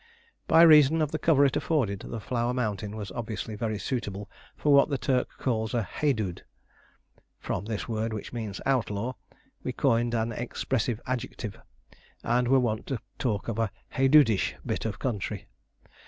[0.47, 4.73] By reason of the cover it afforded the Flower Mountain was obviously very suitable for
[4.73, 6.41] what the Turk calls a "Haidood."
[7.37, 9.13] From this word, which means "outlaw,"
[9.63, 11.55] we coined an expressive adjective,
[12.23, 15.45] and were wont to talk of a "haidoodish" bit of country.